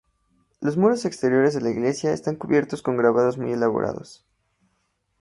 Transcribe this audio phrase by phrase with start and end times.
[0.61, 4.25] Los muros exteriores de la iglesia están cubiertos con grabados muy elaborados.